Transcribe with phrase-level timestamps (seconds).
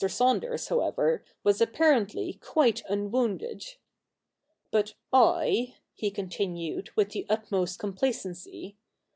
[0.09, 3.75] Saunders, however, was apparently quite unwounded.
[4.71, 8.77] 'But I,' he continued with the utmost complacency.